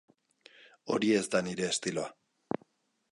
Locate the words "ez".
1.19-1.23